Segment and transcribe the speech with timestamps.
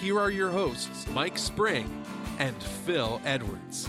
[0.00, 2.04] here are your hosts, Mike Spring
[2.38, 3.88] and Phil Edwards.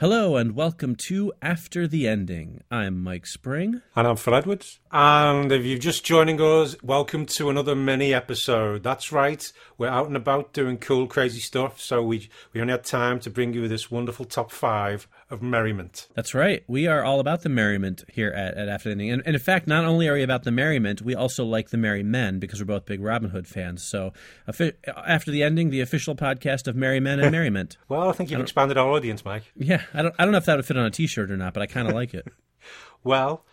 [0.00, 2.62] Hello and welcome to After the Ending.
[2.70, 3.82] I'm Mike Spring.
[3.94, 4.80] And I'm Phil Edwards.
[4.90, 8.82] And if you're just joining us, welcome to another mini episode.
[8.82, 11.78] That's right, we're out and about doing cool, crazy stuff.
[11.82, 16.08] So we we only had time to bring you this wonderful top five of merriment.
[16.14, 16.64] That's right.
[16.66, 19.10] We are all about the merriment here at, at After the Ending.
[19.10, 21.76] And, and, in fact, not only are we about the merriment, we also like the
[21.76, 23.84] merry men because we're both big Robin Hood fans.
[23.88, 24.12] So
[24.48, 27.76] After the Ending, the official podcast of merry men and merriment.
[27.88, 29.44] well, I think you've expanded our audience, Mike.
[29.54, 31.54] Yeah, I don't, I don't know if that would fit on a t-shirt or not,
[31.54, 32.26] but I kind of like it.
[33.04, 33.44] well,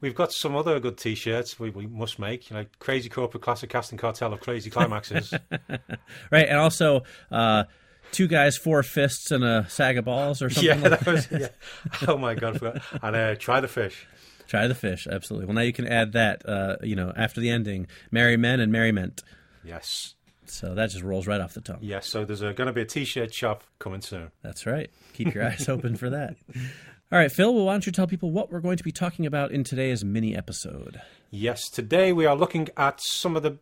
[0.00, 3.68] we've got some other good t-shirts we, we must make, you know, Crazy Corporate Classic
[3.68, 5.32] Casting Cartel of Crazy Climaxes.
[6.30, 7.02] right, and also...
[7.30, 7.64] Uh,
[8.12, 10.80] two guys, four fists, and a sack of balls, or something.
[10.80, 11.28] Yeah, like that was.
[11.30, 11.48] Yeah.
[12.08, 12.60] Oh my god!
[13.02, 14.06] And uh, try the fish.
[14.46, 15.46] Try the fish, absolutely.
[15.46, 16.48] Well, now you can add that.
[16.48, 19.22] Uh, you know, after the ending, merry men and merriment.
[19.62, 20.14] Yes.
[20.50, 21.78] So that just rolls right off the tongue.
[21.80, 22.06] Yes.
[22.06, 24.30] So there's going to be a t-shirt shop coming soon.
[24.42, 24.90] That's right.
[25.14, 26.36] Keep your eyes open for that.
[27.10, 27.54] All right, Phil.
[27.54, 30.04] Well, why don't you tell people what we're going to be talking about in today's
[30.04, 31.00] mini episode?
[31.30, 31.68] Yes.
[31.70, 33.58] Today we are looking at some of the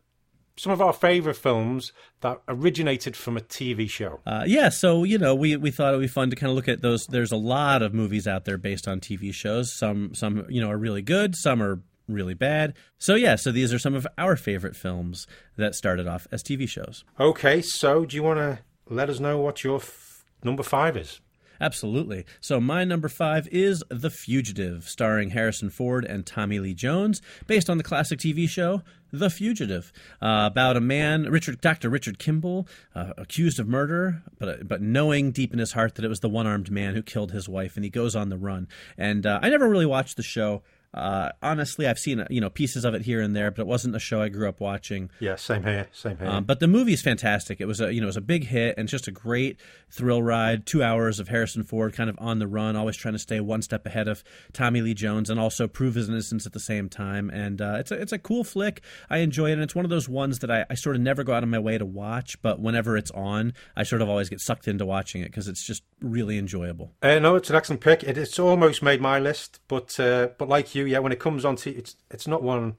[0.57, 4.19] some of our favorite films that originated from a TV show.
[4.25, 6.55] Uh, yeah, so you know, we we thought it would be fun to kind of
[6.55, 7.05] look at those.
[7.05, 9.77] There's a lot of movies out there based on TV shows.
[9.77, 11.35] Some some you know are really good.
[11.35, 12.73] Some are really bad.
[12.97, 15.27] So yeah, so these are some of our favorite films
[15.57, 17.03] that started off as TV shows.
[17.19, 21.19] Okay, so do you want to let us know what your f- number five is?
[21.59, 22.25] Absolutely.
[22.39, 27.69] So my number five is The Fugitive, starring Harrison Ford and Tommy Lee Jones, based
[27.69, 31.89] on the classic TV show The Fugitive, uh, about a man, Richard, Dr.
[31.89, 36.09] Richard Kimball, uh, accused of murder, but but knowing deep in his heart that it
[36.09, 38.67] was the one-armed man who killed his wife, and he goes on the run.
[38.97, 40.61] And uh, I never really watched the show.
[40.97, 43.95] Uh, honestly, I've seen you know pieces of it here and there, but it wasn't
[43.95, 45.11] a show I grew up watching.
[45.19, 46.27] Yeah, same here, same here.
[46.27, 47.61] Um, but the movie is fantastic.
[47.61, 49.59] It was a you know it was a big hit and just a great
[49.91, 50.65] thrill ride.
[50.65, 53.61] Two hours of Harrison Ford kind of on the run, always trying to stay one
[53.61, 57.29] step ahead of Tommy Lee Jones and also prove his innocence at the same time.
[57.29, 58.81] And uh, it's a it's a cool flick.
[59.07, 61.23] I enjoy it, and it's one of those ones that I, I sort of never
[61.23, 64.29] go out of my way to watch, but whenever it's on, I sort of always
[64.29, 66.93] get sucked into watching it because it's just really enjoyable.
[67.01, 68.03] Uh, no, it's an excellent pick.
[68.03, 71.45] It, it's almost made my list, but uh, but like you, yeah, when it comes
[71.45, 72.77] on to it's it's not one.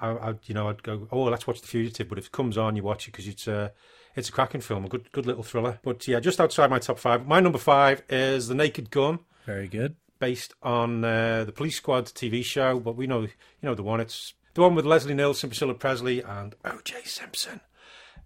[0.00, 2.56] I, I you know I'd go oh let's watch The Fugitive, but if it comes
[2.58, 3.72] on, you watch it because it's a
[4.16, 5.78] it's a cracking film, a good good little thriller.
[5.82, 9.20] But yeah, just outside my top five, my number five is The Naked Gun.
[9.46, 9.96] Very good.
[10.18, 13.28] Based on uh, the Police Squad TV show, but we know you
[13.62, 14.00] know the one.
[14.00, 17.04] It's the one with Leslie Nielsen, Priscilla Presley, and O.J.
[17.04, 17.60] Simpson.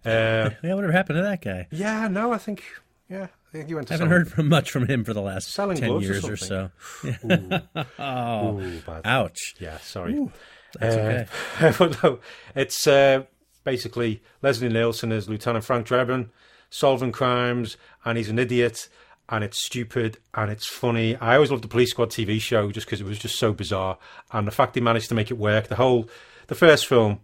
[0.05, 1.65] Uh, yeah, whatever happened to that guy?
[1.71, 2.61] Yeah, no, I think
[3.09, 3.91] yeah, I think he went.
[3.91, 6.37] I haven't heard from much from him for the last Selling ten years or, or
[6.37, 6.71] so.
[7.05, 7.51] Ooh.
[7.99, 9.53] oh, Ooh, ouch!
[9.59, 10.15] Yeah, sorry.
[10.15, 10.31] Ooh,
[10.79, 10.95] that's
[11.69, 11.97] okay.
[12.03, 12.19] no,
[12.55, 13.23] it's uh,
[13.63, 16.29] basically Leslie Nielsen as Lieutenant Frank Drebin,
[16.71, 18.89] solving crimes, and he's an idiot,
[19.29, 21.15] and it's stupid, and it's funny.
[21.17, 23.99] I always loved the Police Squad TV show just because it was just so bizarre,
[24.31, 25.67] and the fact he managed to make it work.
[25.67, 26.09] The whole,
[26.47, 27.19] the first film,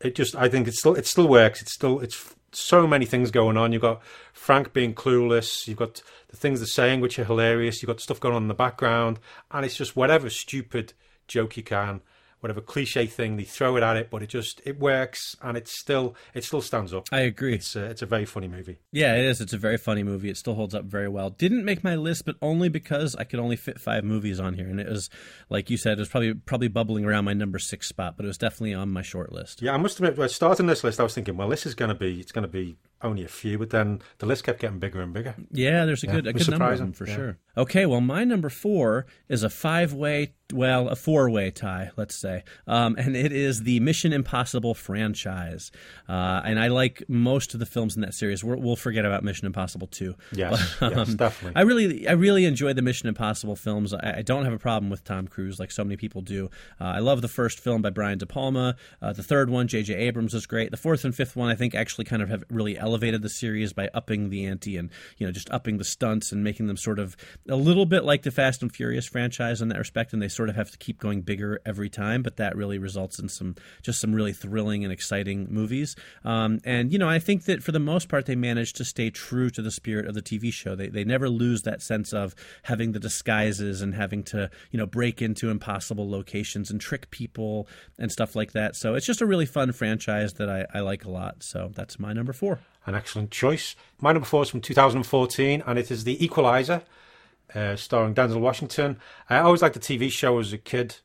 [0.00, 1.60] it just, I think it still, it still works.
[1.60, 3.72] It's still, it's so many things going on.
[3.72, 5.66] You've got Frank being clueless.
[5.66, 7.82] You've got the things they're saying, which are hilarious.
[7.82, 9.18] You've got stuff going on in the background,
[9.50, 10.92] and it's just whatever stupid
[11.26, 12.00] joke you can,
[12.44, 15.66] whatever cliche thing they throw it at it, but it just it works, and it
[15.66, 17.06] still it still stands up.
[17.10, 17.54] I agree.
[17.54, 18.80] It's a, it's a very funny movie.
[18.92, 19.40] Yeah, it is.
[19.40, 20.28] It's a very funny movie.
[20.28, 21.30] It still holds up very well.
[21.30, 24.68] Didn't make my list, but only because I could only fit five movies on here,
[24.68, 25.08] and it was
[25.48, 28.28] like you said, it was probably probably bubbling around my number six spot, but it
[28.28, 29.62] was definitely on my short list.
[29.62, 31.88] Yeah, I must admit, when starting this list, I was thinking, well, this is going
[31.88, 34.78] to be it's going to be only a few, but then the list kept getting
[34.78, 35.34] bigger and bigger.
[35.50, 37.14] Yeah, there's a good a good number of them for yeah.
[37.14, 37.38] sure.
[37.56, 42.16] Okay, well, my number four is a five way, well, a four way tie, let's
[42.16, 45.70] say, um, and it is the Mission Impossible franchise.
[46.08, 48.42] Uh, and I like most of the films in that series.
[48.42, 50.14] we will forget about Mission Impossible two.
[50.32, 51.60] Yes, but, yes, um, definitely.
[51.60, 53.94] I really, I really enjoy the Mission Impossible films.
[53.94, 56.50] I, I, don't have a problem with Tom Cruise like so many people do.
[56.80, 58.74] Uh, I love the first film by Brian De Palma.
[59.00, 59.94] Uh, the third one, J.J.
[59.94, 60.70] Abrams, was great.
[60.70, 63.72] The fourth and fifth one, I think, actually kind of have really elevated the series
[63.72, 66.98] by upping the ante and you know just upping the stunts and making them sort
[66.98, 67.16] of
[67.48, 70.48] a little bit like the Fast and Furious franchise in that respect, and they sort
[70.48, 72.22] of have to keep going bigger every time.
[72.22, 75.96] But that really results in some just some really thrilling and exciting movies.
[76.24, 79.10] Um, and you know, I think that for the most part, they managed to stay
[79.10, 80.74] true to the spirit of the TV show.
[80.74, 84.86] They they never lose that sense of having the disguises and having to you know
[84.86, 87.68] break into impossible locations and trick people
[87.98, 88.76] and stuff like that.
[88.76, 91.42] So it's just a really fun franchise that I, I like a lot.
[91.42, 92.60] So that's my number four.
[92.86, 93.76] An excellent choice.
[94.00, 96.82] My number four is from 2014, and it is The Equalizer,
[97.54, 98.98] uh, starring Denzel Washington.
[99.30, 100.96] I always liked the TV show as a kid,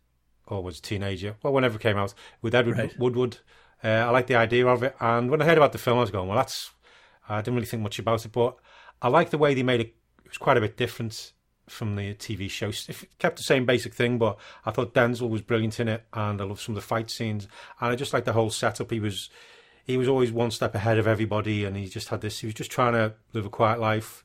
[0.48, 3.00] or was a teenager, well, whenever it came out, with Edward Right.
[3.00, 3.38] Woodward.
[3.81, 6.02] Uh, I liked the idea of it, and when I heard about the film, I
[6.02, 6.72] was going, well, that's.
[7.30, 8.58] I didn't really think much about it, but
[9.02, 9.96] I liked the way they made it.
[10.26, 11.31] It was quite a bit different
[11.70, 12.70] from the TV show.
[12.70, 16.42] It kept the same basic thing, but I thought Denzel was brilliant in it, and
[16.42, 17.48] I loved some of the fight scenes,
[17.80, 18.92] and I just liked the whole setup.
[18.92, 19.30] He was
[19.90, 22.42] he was always one step ahead of everybody, and he just had this.
[22.42, 24.24] He was just trying to live a quiet life,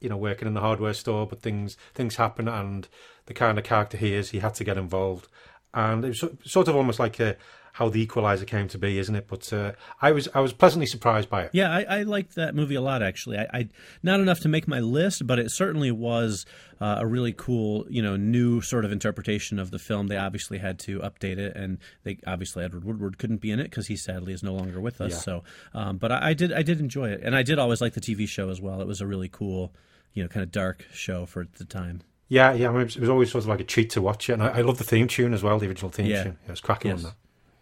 [0.00, 1.26] you know, working in the hardware store.
[1.26, 2.88] But things things happen, and
[3.26, 5.28] the kind of character he is, he had to get involved,
[5.74, 7.34] and it was sort of almost like uh
[7.74, 9.26] how the Equalizer came to be, isn't it?
[9.28, 9.72] But uh,
[10.02, 11.50] I was I was pleasantly surprised by it.
[11.52, 13.02] Yeah, I, I liked that movie a lot.
[13.02, 13.68] Actually, I, I
[14.02, 16.46] not enough to make my list, but it certainly was
[16.80, 20.08] uh, a really cool, you know, new sort of interpretation of the film.
[20.08, 23.64] They obviously had to update it, and they obviously Edward Woodward couldn't be in it
[23.64, 25.12] because he sadly is no longer with us.
[25.12, 25.18] Yeah.
[25.18, 25.42] So,
[25.74, 28.00] um, but I, I did I did enjoy it, and I did always like the
[28.00, 28.80] TV show as well.
[28.80, 29.72] It was a really cool,
[30.12, 32.02] you know, kind of dark show for the time.
[32.28, 32.68] Yeah, yeah.
[32.68, 34.58] I mean, it was- always sort of like a treat to watch it, and I,
[34.58, 36.22] I love the theme tune as well, the original theme Yeah.
[36.24, 36.38] tune.
[36.42, 36.98] Yeah, it was cracking Yes.
[36.98, 37.14] on that.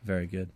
[0.08, 0.50] Very good.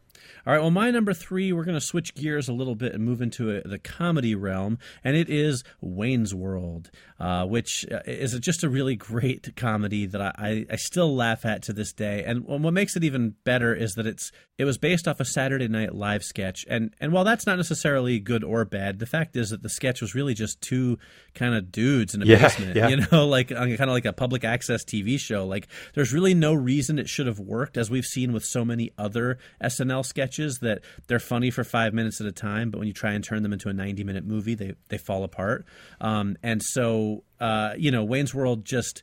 [0.47, 3.05] All right, well, my number three, we're going to switch gears a little bit and
[3.05, 6.91] move into a, the comedy realm, and it is Wayne's World,
[7.21, 11.61] uh, which uh, is just a really great comedy that I, I still laugh at
[11.65, 12.25] to this day.
[12.25, 14.33] And what makes it even better is that it's
[14.63, 18.21] it was based off a Saturday Night Live sketch, and and while that's not necessarily
[18.21, 21.01] good or bad, the fact is that the sketch was really just two
[21.35, 22.87] kind of dudes in a Yeah, basement, yeah.
[22.87, 25.45] you know, like kind of like a public access TV show.
[25.49, 28.93] Like there's really no reason it should have worked, as we've seen with so many
[28.97, 32.95] other SNL sketches that they're funny for five minutes at a time, but when you
[32.95, 35.67] try and turn them into a 90 minute movie, they they fall apart.
[36.01, 39.03] Um, and so uh, you know, Wayne's World just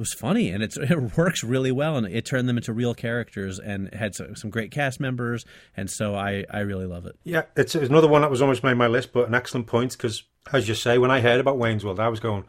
[0.00, 3.60] was funny and it's, it works really well and it turned them into real characters
[3.60, 5.44] and had some, some great cast members
[5.76, 8.64] and so I, I really love it Yeah, it's, it's another one that was almost
[8.64, 11.58] made my list, but an excellent point because, as you say, when I heard about
[11.58, 12.44] Wayne's World, I was going,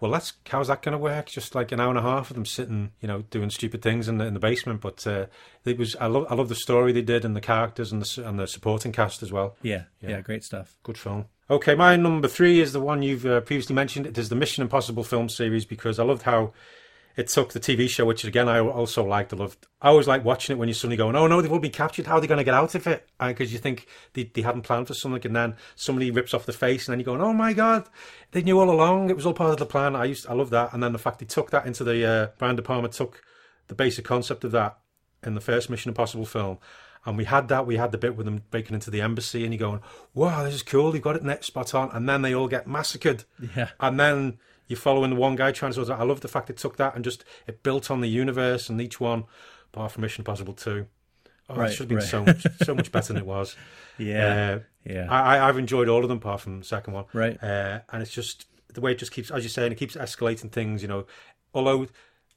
[0.00, 1.26] "Well, that's how's that going to work?
[1.26, 4.08] Just like an hour and a half of them sitting, you know, doing stupid things
[4.08, 5.26] in the in the basement." But uh,
[5.64, 8.28] it was I love I love the story they did and the characters and the
[8.28, 9.56] and the supporting cast as well.
[9.62, 10.20] yeah yeah, Yeah.
[10.20, 11.26] great stuff Good film.
[11.48, 14.06] Okay, my number three is the one you've uh, previously mentioned.
[14.06, 16.52] It is the Mission Impossible film series because I loved how
[17.16, 19.32] it took the TV show, which again I also liked.
[19.32, 19.66] I loved.
[19.80, 22.06] I always like watching it when you're suddenly going, "Oh no, they've all been captured.
[22.06, 24.62] How are they going to get out of it?" Because you think they, they hadn't
[24.62, 27.32] planned for something, and then somebody rips off the face, and then you're going, "Oh
[27.32, 27.88] my god,
[28.32, 29.08] they knew all along.
[29.08, 30.98] It was all part of the plan." I used, I love that, and then the
[30.98, 33.22] fact they took that into the uh, Brian De Palma took
[33.68, 34.78] the basic concept of that
[35.22, 36.58] in the first Mission Impossible film.
[37.06, 37.66] And we had that.
[37.66, 39.80] We had the bit with them breaking into the embassy, and you're going,
[40.12, 40.92] "Wow, this is cool.
[40.92, 43.24] They've got it next spot on." And then they all get massacred.
[43.56, 43.70] Yeah.
[43.80, 46.00] And then you're following the one guy trying to sort of.
[46.00, 48.80] I love the fact it took that and just it built on the universe and
[48.80, 49.24] each one,
[49.72, 50.86] apart from Mission Impossible Two.
[51.48, 52.06] Oh, Right, it should have been right.
[52.06, 53.54] so much, so much better than it was.
[53.98, 54.58] yeah
[54.88, 57.04] Uh, yeah I, I've enjoyed all of them apart from the second one.
[57.12, 57.40] Right.
[57.42, 60.50] Uh, and it's just the way it just keeps, as you're saying, it keeps escalating
[60.50, 61.06] things, you know.
[61.54, 61.86] Although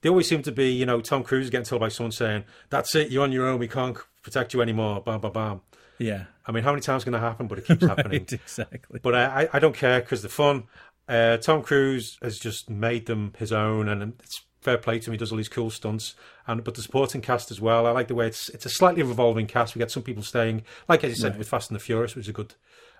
[0.01, 2.43] they always seem to be, you know, Tom Cruise is getting told by someone saying,
[2.69, 5.61] that's it, you're on your own, we can't protect you anymore, bam, bam, bam.
[5.97, 7.47] yeah I mean, how many times can that happen?
[7.47, 8.25] But it keeps happening.
[8.31, 10.63] exactly But I, I- I don't care because the fun.
[11.09, 15.13] Uh, Tom Cruise has just made them his own, and it's fair play to him.
[15.13, 16.13] He does all these cool stunts,
[16.45, 17.87] and but the supporting cast as well.
[17.87, 19.73] I like the way it's it's a slightly revolving cast.
[19.75, 22.25] We get some people staying, like as you said, with Fast and the Furious, which
[22.25, 22.54] is a good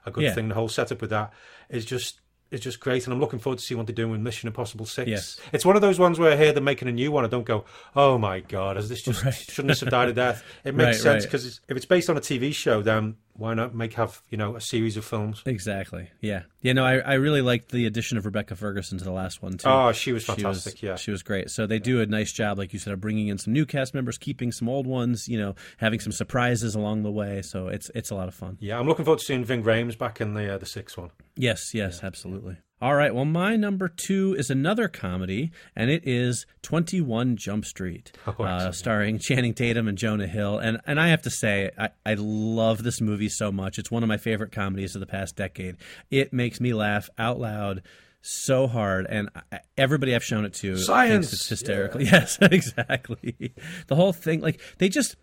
[0.06, 0.34] a good Yeah.
[0.34, 0.48] thing.
[0.50, 1.32] The whole setup with that
[1.70, 2.20] is just
[2.52, 4.88] is just great, and I'm looking forward to see what they're doing with Mission Impossible
[4.88, 5.08] Six.
[5.08, 5.40] Yes.
[5.54, 7.24] It's one of those ones where I hear they're making a new one.
[7.24, 7.64] I don't go,
[7.96, 10.44] oh my god, has this just shouldn't this have died a death?
[10.64, 11.32] It makes Right, sense right.
[11.32, 14.56] because if it's based on a TV show, then why not make have you know
[14.56, 15.42] a series of films?
[15.46, 16.10] Exactly.
[16.22, 16.44] Yeah.
[16.62, 16.74] Yeah.
[16.74, 19.68] No, I, I really liked the addition of Rebecca Ferguson to the last one too.
[19.70, 20.82] Oh, she was She was, fantastic.
[20.84, 21.50] yeah, she was great.
[21.50, 23.94] So they do a nice job, like you said, of bringing in some new cast
[23.94, 25.28] members, keeping some old ones.
[25.28, 27.42] You know, having some surprises along the way.
[27.42, 28.58] So it's it's a lot of fun.
[28.60, 31.12] Yeah, I'm looking forward to seeing Ving Rhames back in the uh, the sixth one.
[31.36, 31.74] Yes.
[31.74, 32.04] Yes.
[32.04, 32.58] Absolutely.
[32.82, 33.14] All right.
[33.14, 38.44] Well, my number two is another comedy, and it is Twenty One Jump Street, Oh,
[38.44, 40.60] uh, starring Channing Tatum and Jonah Hill.
[40.60, 43.78] And and I have to say, I, I love this movie so much.
[43.80, 45.76] It's one of my favorite comedies of the past decade.
[46.10, 47.82] It makes me laugh out loud
[48.22, 49.30] so hard, and
[49.78, 51.28] everybody I've shown it to Science!
[51.30, 52.02] thinks it's hysterical.
[52.10, 53.54] Yes, exactly.
[53.88, 55.16] The whole thing, like they just,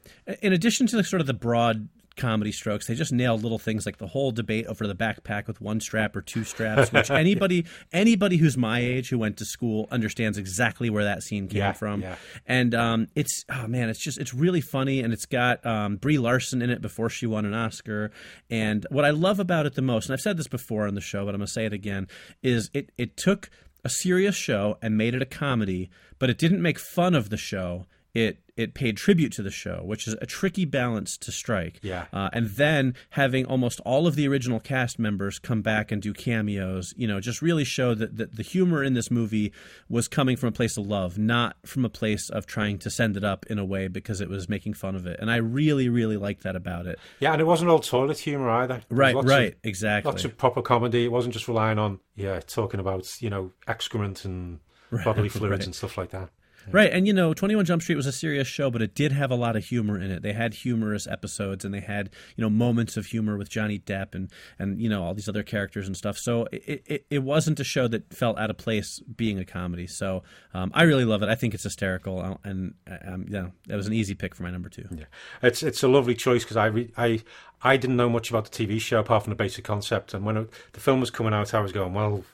[0.42, 2.86] in addition to the sort of the broad comedy strokes.
[2.86, 6.16] They just nailed little things like the whole debate over the backpack with one strap
[6.16, 10.90] or two straps, which anybody anybody who's my age who went to school understands exactly
[10.90, 12.00] where that scene came Yeah, from.
[12.02, 12.16] yeah.
[12.46, 16.18] And um, it's oh man, it's just it's really funny, and it's got um, Brie
[16.18, 18.10] Larson in it before she won an Oscar.
[18.50, 21.00] And what I love about it the most, and I've said this before on the
[21.00, 22.08] show, but I'm gonna say it again,
[22.42, 23.50] is it it took
[23.84, 27.36] a serious show and made it a comedy, but it didn't make fun of the
[27.36, 27.86] show.
[28.16, 31.78] It it paid tribute to the show, which is a tricky balance to strike.
[31.82, 32.06] Yeah.
[32.12, 36.14] Uh, and then having almost all of the original cast members come back and do
[36.14, 39.52] cameos, you know, just really showed that, that the humor in this movie
[39.90, 43.16] was coming from a place of love, not from a place of trying to send
[43.18, 45.20] it up in a way because it was making fun of it.
[45.20, 46.98] And I really, really liked that about it.
[47.20, 48.80] Yeah, and it wasn't all toilet humor either.
[48.88, 50.10] Right, right, of- exactly.
[50.10, 51.04] Lots of proper comedy.
[51.04, 54.60] It wasn't just relying on yeah talking about you know excrement and
[55.04, 55.66] bodily fluids right.
[55.66, 56.30] and stuff like that.
[56.72, 59.12] Right, and you know, Twenty One Jump Street was a serious show, but it did
[59.12, 60.22] have a lot of humor in it.
[60.22, 64.14] They had humorous episodes, and they had you know moments of humor with Johnny Depp
[64.14, 66.18] and and you know all these other characters and stuff.
[66.18, 69.86] So it it, it wasn't a show that felt out of place being a comedy.
[69.86, 70.22] So
[70.54, 71.28] um, I really love it.
[71.28, 72.74] I think it's hysterical, uh, and
[73.06, 74.86] um, yeah, that was an easy pick for my number two.
[74.90, 75.04] Yeah,
[75.42, 77.22] it's it's a lovely choice because I re- I
[77.62, 80.36] I didn't know much about the TV show apart from the basic concept, and when
[80.36, 82.24] it, the film was coming out, I was going, well,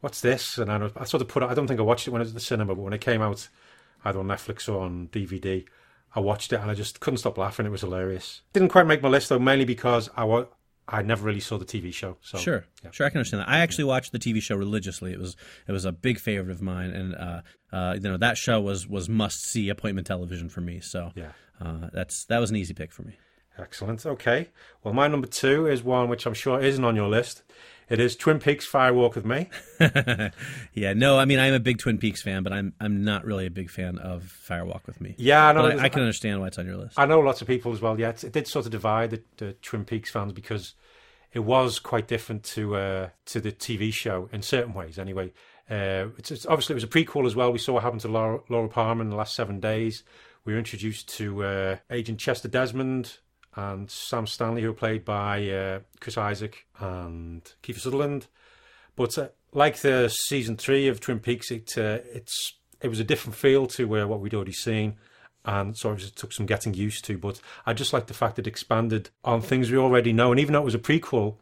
[0.00, 0.58] what's this?
[0.58, 1.48] And I, I sort of put it.
[1.48, 3.00] I don't think I watched it when it was at the cinema, but when it
[3.00, 3.48] came out
[4.04, 5.64] either on Netflix or on DVD,
[6.14, 7.66] I watched it and I just couldn't stop laughing.
[7.66, 8.42] It was hilarious.
[8.52, 10.46] Didn't quite make my list though, mainly because I wa-
[10.88, 12.16] I never really saw the TV show.
[12.20, 12.90] So Sure, yeah.
[12.90, 13.48] sure, I can understand that.
[13.48, 15.12] I actually watched the TV show religiously.
[15.12, 15.36] It was
[15.68, 17.40] it was a big favorite of mine, and uh,
[17.72, 20.80] uh, you know that show was was must see appointment television for me.
[20.80, 21.32] So Yeah.
[21.60, 23.16] uh, that's that was an easy pick for me.
[23.58, 24.04] Excellent.
[24.06, 24.48] Okay.
[24.82, 27.42] Well, my number two is one which I'm sure isn't on your list.
[27.92, 29.50] It is Twin Peaks Fire Walk with Me.
[30.72, 33.44] yeah, no, I mean I'm a big Twin Peaks fan, but I'm I'm not really
[33.44, 35.14] a big fan of Firewalk with Me.
[35.18, 35.66] Yeah, I know.
[35.66, 36.98] I, I can understand why it's on your list.
[36.98, 38.00] I know lots of people as well.
[38.00, 40.72] Yeah, it, it did sort of divide the, the Twin Peaks fans because
[41.34, 44.98] it was quite different to uh, to the TV show in certain ways.
[44.98, 45.30] Anyway,
[45.70, 47.52] uh, it's, it's obviously it was a prequel as well.
[47.52, 50.02] We saw what happened to Laura, Laura Palmer in the last seven days.
[50.46, 53.18] We were introduced to uh, Agent Chester Desmond
[53.54, 58.26] and Sam Stanley, who were played by uh, Chris Isaak and Kiefer Sutherland.
[58.96, 63.04] But uh, like the season three of Twin Peaks, it uh, it's it was a
[63.04, 64.96] different feel to uh, what we'd already seen,
[65.44, 67.18] and so it took some getting used to.
[67.18, 70.52] But I just like the fact it expanded on things we already know, and even
[70.54, 71.36] though it was a prequel,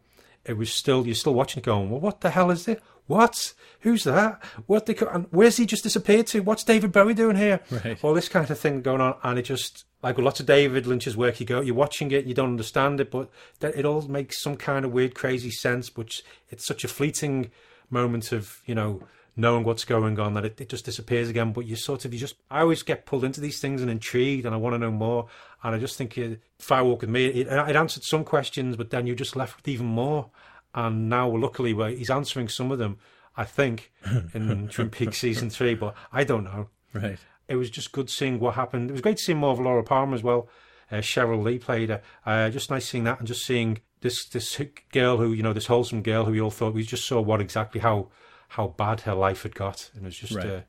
[0.44, 2.82] it was still you're still watching it going, well, what the hell is it?
[3.10, 3.54] What?
[3.80, 4.40] Who's that?
[4.66, 4.94] What they?
[4.94, 6.40] co- And where's he just disappeared to?
[6.40, 7.58] What's David Bowie doing here?
[7.70, 7.98] Right.
[8.04, 10.86] All this kind of thing going on, and it just like with lots of David
[10.86, 14.02] Lynch's work, you go, you're watching it, you don't understand it, but that it all
[14.02, 15.90] makes some kind of weird, crazy sense.
[15.90, 17.50] But it's such a fleeting
[17.90, 19.02] moment of you know
[19.36, 21.52] knowing what's going on that it, it just disappears again.
[21.52, 24.46] But you sort of you just I always get pulled into these things and intrigued,
[24.46, 25.26] and I want to know more.
[25.64, 29.06] And I just think uh, Firewalk with me, it, it answered some questions, but then
[29.06, 30.30] you're just left with even more.
[30.74, 32.98] And now, luckily, well, he's answering some of them.
[33.36, 33.92] I think
[34.34, 37.18] in Twin Peaks season three, but I don't know Right.
[37.48, 38.90] it was just good seeing what happened.
[38.90, 40.48] It was great to see more of Laura Palmer as well.
[40.90, 42.02] Uh, Sheryl Lee played her.
[42.26, 44.60] Uh, just nice seeing that and just seeing this this
[44.92, 47.40] girl who you know this wholesome girl who we all thought we just saw what
[47.40, 48.08] exactly how
[48.48, 50.46] how bad her life had got, and it was just Right.
[50.46, 50.60] uh,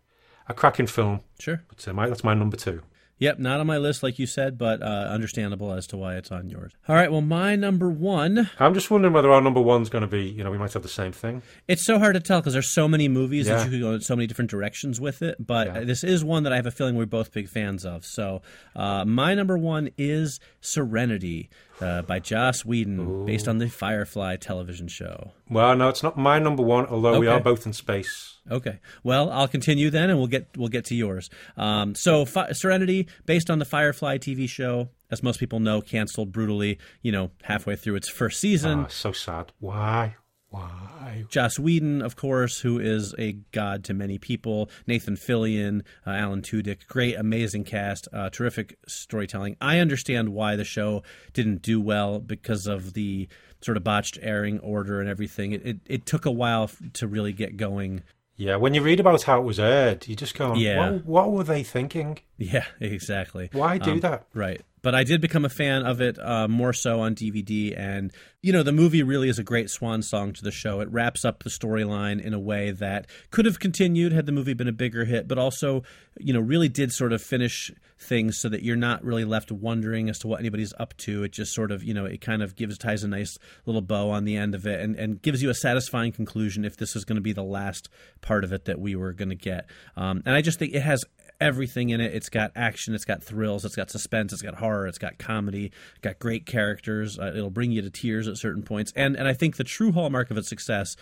[0.48, 1.22] a cracking film.
[1.40, 1.64] Sure.
[1.68, 2.84] But uh, my, that's my number two.
[3.22, 6.32] Yep, not on my list like you said, but uh, understandable as to why it's
[6.32, 6.72] on yours.
[6.88, 8.50] All right, well, my number one.
[8.60, 10.82] I'm just wondering whether our number one's going to be you know we might have
[10.82, 11.44] the same thing.
[11.68, 13.58] It's so hard to tell because there's so many movies Yeah.
[13.58, 15.38] that you could go in so many different directions with it.
[15.40, 15.80] But Yeah.
[15.82, 18.06] this is one that I have a feeling we're both big fans of.
[18.06, 18.42] So
[18.76, 21.50] uh, my number one is Serenity
[21.80, 25.32] uh, by Joss Whedon, based on the Firefly television show.
[25.50, 26.86] Well, no, it's not my number one.
[26.88, 28.38] Although we are both in space.
[28.52, 28.80] Okay.
[29.04, 31.30] Well, I'll continue then, and we'll get we'll get to yours.
[31.58, 36.32] Um, so, Fi- Serenity, based on the Firefly TV show, as most people know, canceled
[36.32, 36.78] brutally.
[37.02, 38.80] You know, halfway through its first season.
[38.80, 39.52] Ah, so sad.
[39.60, 40.16] Why?
[40.52, 41.24] Why?
[41.30, 44.70] Joss Whedon, of course, who is a god to many people.
[44.86, 49.56] Nathan Fillion, uh, Alan Tudyk, great, amazing cast, uh, terrific storytelling.
[49.62, 53.30] I understand why the show didn't do well because of the
[53.62, 55.54] sort of botched airing order and everything.
[55.54, 58.04] It it, it took a while to really get going.
[58.42, 60.80] Yeah, when you read about how it was aired, you just go, Yeah.
[60.94, 62.18] what, what were they thinking?
[62.42, 63.50] Yeah, exactly.
[63.54, 64.26] Why do Um, that?
[64.34, 64.62] Right.
[64.84, 67.78] But I did become a fan of it uh, more so on DVD.
[67.78, 70.82] And, you know, the movie really is a great swan song to the show.
[70.82, 74.56] It wraps up the storyline in a way that could have continued had the movie
[74.56, 75.84] been a bigger hit, but also,
[76.20, 77.70] you know, really did sort of finish
[78.00, 81.22] things so that you're not really left wondering as to what anybody's up to.
[81.22, 84.10] It just sort of, you know, it kind of gives, ties a nice little bow
[84.10, 87.06] on the end of it and, and gives you a satisfying conclusion if this is
[87.06, 87.88] going to be the last
[88.22, 89.68] part of it that we were going to get.
[89.96, 91.06] Um, and I just think it has
[91.42, 92.14] everything in it.
[92.14, 95.72] It's got action, it's got thrills, it's got suspense, it's got horror, it's got comedy,
[96.02, 97.20] got great characters.
[97.20, 98.94] Uh, it'll bring you to tears at certain points.
[98.96, 100.96] And and I think the true hallmark of its success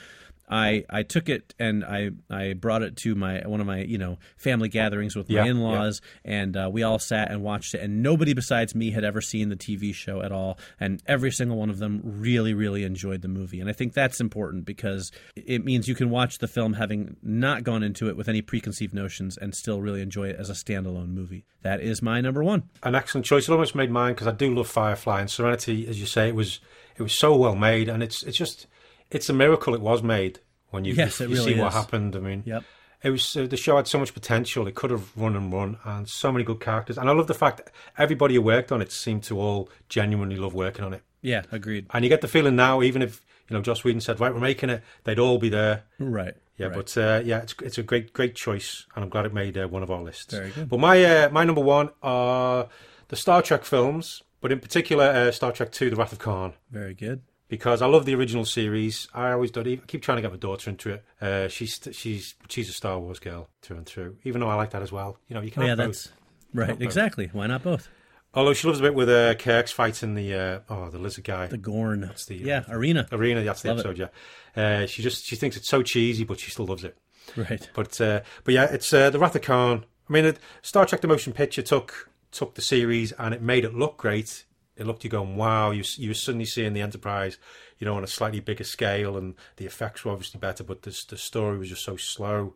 [0.50, 3.98] I I took it and I I brought it to my one of my you
[3.98, 7.74] know family gatherings with my Yeah, in laws and uh, we all sat and watched
[7.76, 11.32] it and nobody besides me had ever seen the TV show at all and every
[11.32, 15.12] single one of them really really enjoyed the movie and I think that's important because
[15.36, 18.94] it means you can watch the film having not gone into it with any preconceived
[18.94, 21.46] notions and still really enjoy it as a standalone movie.
[21.62, 22.64] That is my number one.
[22.84, 23.48] An excellent choice.
[23.48, 25.88] It almost made mine because I do love Firefly and Serenity.
[25.88, 26.60] As you say, it was
[26.98, 28.68] it was so well made, and it's it's just
[29.12, 30.40] it's a miracle it was made
[30.70, 32.16] when you, Yes, you, you really see what happened.
[32.16, 32.64] I mean, Yep.
[33.04, 34.68] it was uh, the show had so much potential.
[34.68, 36.98] It could have run and run, and so many good characters.
[36.98, 40.36] And I love the fact that everybody who worked on it seemed to all genuinely
[40.36, 41.02] love working on it.
[41.22, 41.88] Yeah, agreed.
[41.92, 44.40] And you get the feeling now, even if you know Joss Whedon said, "Right, we're
[44.40, 45.84] making it," they'd all be there.
[46.00, 46.34] Right.
[46.58, 46.76] Yeah, right.
[46.76, 49.68] but uh, yeah, it's it's a great great choice, and I'm glad it made uh,
[49.68, 50.34] one of our lists.
[50.34, 50.70] Very good.
[50.70, 52.68] But my uh, my number one are
[53.08, 56.54] the Star Trek films, but in particular uh, Star Trek Two: The Wrath of Khan,
[56.70, 57.22] very good.
[57.50, 59.08] Because I love the original series.
[59.14, 59.62] I always do.
[59.62, 61.06] I keep trying to get my daughter into it.
[61.20, 64.18] Uh, she's she's she's a Star Wars girl through and through.
[64.24, 65.18] Even though I like that as well.
[65.28, 65.88] You know, you can yeah, have both.
[65.88, 66.10] that's
[66.54, 66.70] right.
[66.70, 66.82] both.
[66.82, 67.30] Exactly.
[67.34, 67.90] Why not both?
[68.34, 71.48] Although she loves a bit with uh, Kirk's fighting the uh, oh the lizard guy.
[71.48, 72.02] The Gorn.
[72.02, 73.08] That's the, uh, yeah, Arena.
[73.12, 73.88] Arena, that's the Love it.
[73.88, 74.12] episode,
[74.56, 74.64] yeah.
[74.64, 76.96] Uh, she just she thinks it's so cheesy, but she still loves it.
[77.36, 77.68] Right.
[77.74, 79.86] But uh, but yeah, it's uh, the Wrath of Khan.
[80.08, 83.66] I mean, it, Star Trek: The Motion Picture took took the series and it made
[83.66, 84.46] it look great.
[84.80, 85.72] It looked you going, wow!
[85.72, 87.38] You you were suddenly seeing the Enterprise,
[87.78, 90.98] you know, on a slightly bigger scale, and the effects were obviously better, but the
[91.10, 92.56] the story was just so slow.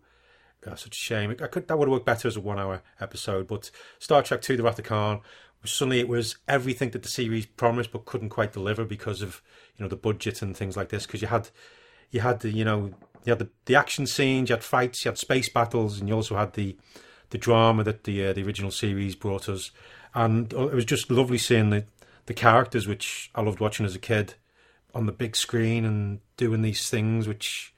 [0.65, 1.36] Uh, such a shame.
[1.42, 3.48] I could that would have worked better as a one hour episode.
[3.48, 5.22] But Star Trek Two: The Wrath of Khan.
[5.65, 9.42] Suddenly, it was everything that the series promised, but couldn't quite deliver because of
[9.77, 11.06] you know the budget and things like this.
[11.06, 11.50] Because you had
[12.12, 12.94] you had the you know
[13.25, 16.15] you had the, the action scenes, you had fights, you had space battles, and you
[16.15, 16.77] also had the
[17.30, 19.72] the drama that the uh, the original series brought us.
[20.13, 21.86] And uh, it was just lovely seeing the
[22.25, 24.36] the characters, which I loved watching as a kid,
[24.94, 27.74] on the big screen and doing these things, which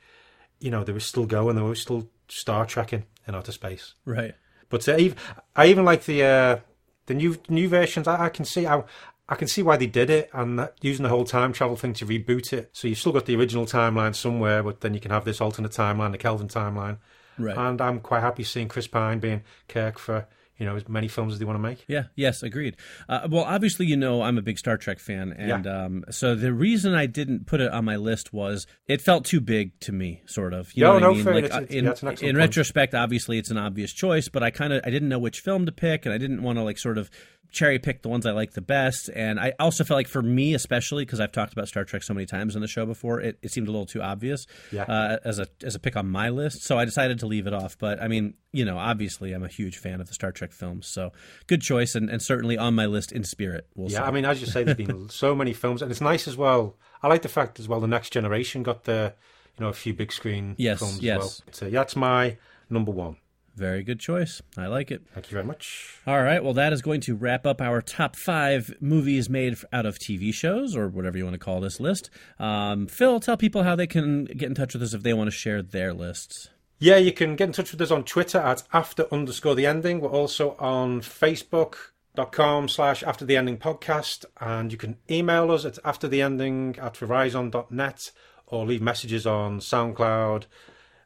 [0.60, 3.94] you know they were still going, they were still Star Trekking in outer space.
[4.06, 4.36] Right.
[4.70, 5.18] But uh, even,
[5.56, 6.60] I even like the uh,
[7.06, 8.08] the new new versions.
[8.08, 8.86] I, I can see how
[9.28, 11.94] I can see why they did it, and that, using the whole time travel thing
[11.94, 12.70] to reboot it.
[12.74, 15.72] So you've still got the original timeline somewhere, but then you can have this alternate
[15.72, 16.98] timeline, the Kelvin timeline.
[17.38, 17.58] Right.
[17.58, 21.34] And I'm quite happy seeing Chris Pine being Kirk for you know as many films
[21.34, 21.84] as they want to make.
[21.88, 22.04] Yeah.
[22.16, 22.44] Yes.
[22.44, 22.78] Agreed.
[23.10, 26.54] Uh, well, obviously, you know, I'm a big Star Trek fan, and um, so the
[26.54, 30.22] reason I didn't put it on my list was it felt too big to me,
[30.26, 30.72] sort of.
[30.76, 31.24] You No, know what no, I mean?
[31.24, 31.34] fair.
[31.36, 32.38] Like It's- in, yeah, in point.
[32.38, 35.66] retrospect, obviously, it's an obvious choice, but I kind of I didn't know which film
[35.66, 37.10] to pick, and I didn't want to like sort of
[37.56, 39.10] cherry pick the ones I like the best.
[39.16, 42.14] And I also felt like for me, especially because I've talked about Star Trek so
[42.14, 44.84] many times on the show before, it, it seemed a little too obvious Yeah.
[44.84, 46.64] uh, as a as a pick on my list.
[46.64, 47.78] So I decided to leave it off.
[47.80, 50.86] But I mean, you know, obviously, I'm a huge fan of the Star Trek films,
[50.88, 51.12] so
[51.48, 53.66] good choice, and, and certainly on my list in spirit.
[53.76, 54.04] We'll Yeah, say.
[54.06, 56.78] I mean, as you say, there's been so many films, and it's nice as well.
[57.02, 59.14] I like the fact as well the next generation got the
[59.58, 61.16] you know a few big screen Yes, films yes.
[61.16, 61.32] as well.
[61.52, 62.38] So yeah, that's my
[62.70, 63.16] number one.
[63.56, 64.42] Very good choice.
[64.58, 65.04] I like it.
[65.14, 65.98] Thank you very much.
[66.06, 66.44] All right.
[66.44, 70.34] Well, that is going to wrap up our top five movies made out of TV
[70.34, 72.10] shows or whatever you want to call this list.
[72.38, 75.28] Um, Phil, tell people how they can get in touch with us if they want
[75.28, 76.50] to share their lists.
[76.80, 80.02] Yeah, you can get in touch with us on Twitter at after underscore the ending.
[80.02, 84.26] We're also on Facebook.com slash after the ending podcast.
[84.42, 88.12] And you can email us at after the ending at verizon.net
[88.48, 90.44] or leave messages on SoundCloud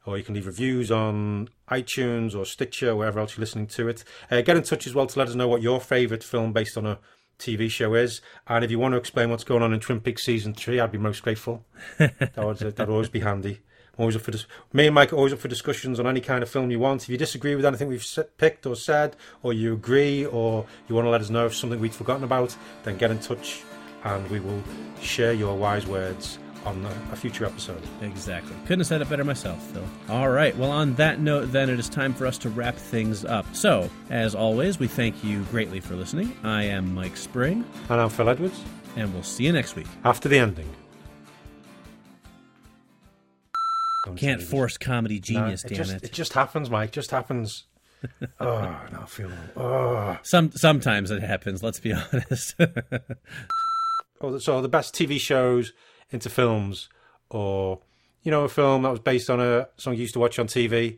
[0.10, 4.04] or you can leave reviews on iTunes or Stitcher, wherever else you're listening to it.
[4.32, 6.78] Uh, get in touch as well to let us know what your favourite film based
[6.78, 6.98] on a
[7.38, 8.19] TV show is.
[8.48, 10.91] And if you want to explain what's going on in Twin Peaks season three, I'd
[10.91, 11.63] be most grateful.
[12.00, 13.62] that would that'd always be handy.
[13.93, 16.22] I'm always up for dis- me and Mike are always up for discussions on any
[16.22, 17.04] kind of film you want.
[17.04, 18.06] If you disagree with anything we've
[18.38, 21.80] picked or said, or you agree, or you want to let us know if something
[21.80, 23.62] we'd forgotten about, then get in touch,
[24.06, 24.63] and we will
[25.02, 27.82] share your wise words on a, a future episode.
[28.02, 28.56] Exactly.
[28.63, 29.84] Couldn't have said it better myself, Phil.
[30.10, 30.56] All right.
[30.58, 33.45] Well, on that note, then it is time for us to wrap things up.
[33.56, 36.36] So, as always, we thank you greatly for listening.
[36.43, 38.62] I am Mike Spring, And I'm Phil Edwards.
[38.95, 39.88] and we'll see you next week.
[40.04, 40.69] After the ending.
[44.15, 46.04] Can't force comedy No, genius, it damn just, it.
[46.06, 46.91] It just happens, Mike.
[46.91, 47.65] Just happens.
[48.39, 48.56] oh,
[48.91, 49.30] no, I feel.
[49.56, 50.17] Oh.
[50.24, 51.62] Some sometimes it happens.
[51.62, 52.56] Let's be honest.
[54.22, 55.74] oh, so the best TV shows
[56.12, 56.89] into films,
[57.30, 57.80] or
[58.24, 60.48] you know, a film that was based on a song you used to watch on
[60.48, 60.98] TV.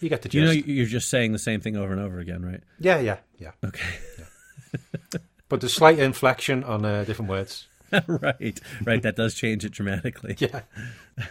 [0.00, 0.54] You get the gist.
[0.54, 2.60] you know, you're just saying the same thing over and over again, right?
[2.78, 3.52] yeah, yeah, yeah.
[3.64, 3.86] Okay.
[5.48, 7.68] But the slight inflection on uh, different words.
[8.08, 9.02] right, right.
[9.02, 10.36] That does change it dramatically.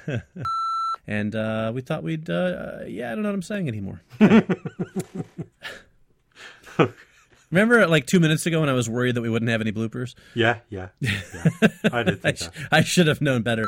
[0.07, 0.21] Yeah.
[1.05, 4.01] And uh, we thought we'd, uh, uh, yeah, I don't know what I'm saying anymore.
[7.53, 10.15] Remember, like two minutes ago, when I was worried that we wouldn't have any bloopers?
[10.33, 11.21] Yeah, yeah, yeah.
[11.93, 12.51] I did I, sh- that.
[12.71, 13.67] I should have known better.